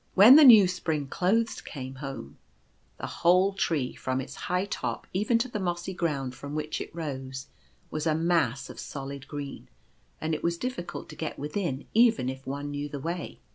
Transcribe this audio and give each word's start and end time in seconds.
When 0.15 0.35
the 0.35 0.43
new 0.43 0.67
spring 0.67 1.05
clothes 1.09 1.61
came 1.61 1.93
home, 1.97 2.39
the 2.97 3.05
whole 3.05 3.53
tree, 3.53 3.93
from 3.93 4.19
its 4.19 4.33
high 4.49 4.65
top 4.65 5.05
even 5.13 5.37
to 5.37 5.47
the 5.47 5.59
mossy 5.59 5.93
ground 5.93 6.33
from 6.33 6.55
which 6.55 6.81
it 6.81 6.89
rose, 6.95 7.49
was 7.91 8.07
a 8.07 8.15
mass 8.15 8.67
of 8.67 8.79
solid 8.79 9.27
green; 9.27 9.69
and 10.19 10.33
it 10.33 10.41
was 10.43 10.57
difficult 10.57 11.07
to 11.09 11.15
get 11.15 11.37
within 11.37 11.85
even 11.93 12.29
if 12.29 12.47
one 12.47 12.71
knew 12.71 12.89
the 12.89 12.99
way. 12.99 13.41